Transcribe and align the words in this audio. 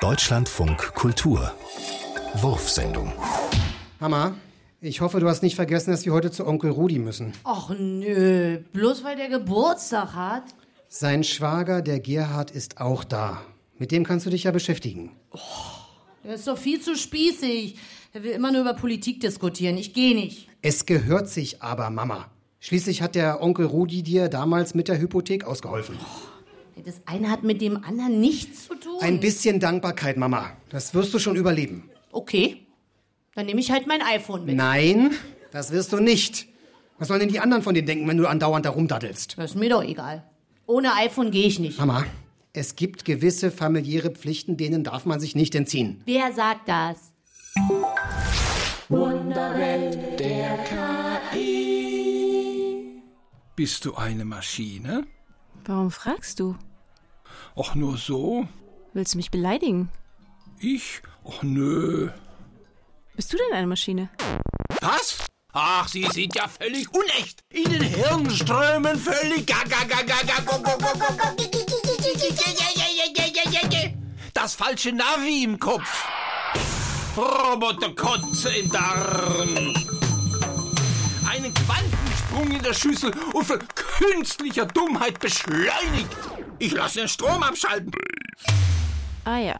Deutschlandfunk 0.00 0.94
Kultur. 0.94 1.52
Wurfsendung. 2.36 3.12
Mama, 3.98 4.34
ich 4.80 5.02
hoffe, 5.02 5.20
du 5.20 5.28
hast 5.28 5.42
nicht 5.42 5.56
vergessen, 5.56 5.90
dass 5.90 6.06
wir 6.06 6.14
heute 6.14 6.30
zu 6.30 6.46
Onkel 6.46 6.70
Rudi 6.70 6.98
müssen. 6.98 7.34
Och 7.44 7.68
nö, 7.78 8.60
bloß 8.72 9.04
weil 9.04 9.16
der 9.16 9.28
Geburtstag 9.28 10.14
hat. 10.14 10.44
Sein 10.88 11.22
Schwager, 11.22 11.82
der 11.82 12.00
Gerhard, 12.00 12.50
ist 12.50 12.80
auch 12.80 13.04
da. 13.04 13.42
Mit 13.76 13.92
dem 13.92 14.04
kannst 14.04 14.24
du 14.24 14.30
dich 14.30 14.44
ja 14.44 14.52
beschäftigen. 14.52 15.10
Der 16.24 16.36
ist 16.36 16.46
doch 16.46 16.56
viel 16.56 16.80
zu 16.80 16.96
spießig. 16.96 17.76
Er 18.14 18.22
will 18.22 18.32
immer 18.32 18.52
nur 18.52 18.62
über 18.62 18.72
Politik 18.72 19.20
diskutieren. 19.20 19.76
Ich 19.76 19.92
gehe 19.92 20.14
nicht. 20.14 20.48
Es 20.62 20.86
gehört 20.86 21.28
sich 21.28 21.62
aber, 21.62 21.90
Mama. 21.90 22.30
Schließlich 22.60 23.02
hat 23.02 23.14
der 23.14 23.42
Onkel 23.42 23.66
Rudi 23.66 24.02
dir 24.02 24.30
damals 24.30 24.72
mit 24.72 24.88
der 24.88 24.98
Hypothek 24.98 25.44
ausgeholfen. 25.44 25.98
Das 26.84 27.00
eine 27.06 27.30
hat 27.30 27.42
mit 27.42 27.60
dem 27.60 27.84
anderen 27.84 28.20
nichts 28.20 28.66
zu 28.66 28.74
tun. 28.74 29.00
Ein 29.00 29.20
bisschen 29.20 29.60
Dankbarkeit, 29.60 30.16
Mama. 30.16 30.50
Das 30.70 30.94
wirst 30.94 31.12
du 31.12 31.18
schon 31.18 31.36
überleben. 31.36 31.90
Okay. 32.12 32.66
Dann 33.34 33.46
nehme 33.46 33.60
ich 33.60 33.70
halt 33.70 33.86
mein 33.86 34.02
iPhone 34.02 34.44
mit. 34.44 34.56
Nein, 34.56 35.12
das 35.52 35.72
wirst 35.72 35.92
du 35.92 35.98
nicht. 35.98 36.46
Was 36.98 37.08
sollen 37.08 37.20
denn 37.20 37.28
die 37.28 37.40
anderen 37.40 37.62
von 37.62 37.74
dir 37.74 37.84
denken, 37.84 38.06
wenn 38.08 38.16
du 38.16 38.26
andauernd 38.26 38.66
da 38.66 38.70
rumdaddelst? 38.70 39.38
Das 39.38 39.52
ist 39.52 39.56
mir 39.56 39.70
doch 39.70 39.82
egal. 39.82 40.24
Ohne 40.66 40.94
iPhone 40.94 41.30
gehe 41.30 41.46
ich 41.46 41.58
nicht. 41.58 41.78
Mama, 41.78 42.04
es 42.52 42.76
gibt 42.76 43.04
gewisse 43.04 43.50
familiäre 43.50 44.10
Pflichten, 44.10 44.56
denen 44.56 44.84
darf 44.84 45.06
man 45.06 45.20
sich 45.20 45.34
nicht 45.34 45.54
entziehen. 45.54 46.02
Wer 46.04 46.32
sagt 46.32 46.68
das? 46.68 47.12
Bist 53.56 53.84
du 53.84 53.94
eine 53.94 54.24
Maschine? 54.24 55.06
Warum 55.64 55.90
fragst 55.90 56.40
du? 56.40 56.56
Och, 57.54 57.74
nur 57.74 57.96
so? 57.96 58.46
Willst 58.92 59.14
du 59.14 59.18
mich 59.18 59.30
beleidigen? 59.30 59.90
Ich? 60.58 61.02
Och, 61.24 61.42
nö. 61.42 62.10
Bist 63.16 63.32
du 63.32 63.36
denn 63.36 63.56
eine 63.56 63.66
Maschine? 63.66 64.08
Was? 64.80 65.18
Ach, 65.52 65.88
Sie 65.88 66.06
sind 66.12 66.34
ja 66.36 66.48
völlig 66.48 66.88
unecht. 66.94 67.40
In 67.50 67.64
den 67.64 67.82
Hirnströmen 67.82 68.96
völlig 68.98 69.46
Das 74.34 74.54
falsche 74.54 74.90
Navi 74.90 75.44
im 75.44 75.58
Kopf. 75.58 76.08
Roboterkotze 77.16 78.48
im 78.56 78.70
Darm. 78.70 79.74
Einen 81.28 81.52
Quantensprung 81.52 82.50
in 82.50 82.62
der 82.62 82.72
Schüssel 82.72 83.12
und 83.34 83.44
von 83.44 83.58
künstlicher 83.74 84.64
Dummheit 84.64 85.20
beschleunigt. 85.20 86.16
Ich 86.62 86.72
lasse 86.72 86.98
den 87.00 87.08
Strom 87.08 87.42
abschalten. 87.42 87.90
Ah 89.24 89.38
ja. 89.38 89.58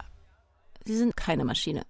Sie 0.85 0.97
sind 0.97 1.17
keine 1.17 1.45
Maschine. 1.45 1.83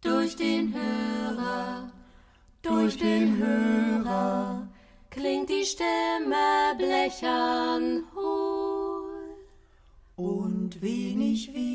Durch 0.00 0.36
den 0.36 0.72
Hörer, 0.72 1.90
durch 2.62 2.96
den 2.96 3.36
Hörer 3.38 4.68
klingt 5.10 5.50
die 5.50 5.64
Stimme 5.64 6.76
blechern 6.78 8.04
hohl 8.14 9.36
und 10.14 10.80
wenig 10.80 11.52
wie 11.52 11.69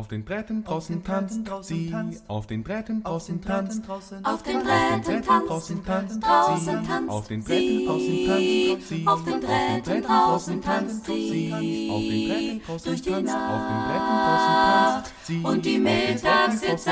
Auf 0.00 0.08
den 0.08 0.24
Bretten 0.24 0.64
draußen 0.64 1.04
tanzt 1.04 1.40
sie, 1.60 1.94
auf 2.26 2.46
den 2.46 2.62
Bretten 2.62 3.02
draußen 3.02 3.42
tanzt, 3.42 3.82
Auf 4.22 4.42
den 4.42 4.64
Drähten 4.64 5.22
tanzt, 5.22 5.50
draußen 5.50 5.84
tanzt 5.84 6.24
auf 6.24 7.28
den 7.28 7.44
Bretten 7.44 7.84
draußen 7.84 8.24
tanzt 8.24 8.88
sie, 8.88 9.06
Auf 9.06 9.22
den 9.24 9.42
Drähten 9.42 10.02
draußen 10.02 10.62
tanzt 10.62 11.04
sie, 11.04 11.52
auf 11.52 12.08
den 12.08 12.28
Bretten 12.30 12.62
draußen 12.64 12.94
die 12.94 13.02
tanzt, 13.02 13.34
auf 13.34 13.68
den 13.68 13.84
Bretten 13.84 14.16
draußen 14.24 14.64
tanzt 14.64 15.12
sie, 15.26 15.44
und 15.44 15.66
die 15.66 15.76
auf 15.76 15.78
den 15.78 15.84
Bretten 15.84 16.22
draußen 16.22 16.68
tanzt 16.68 16.88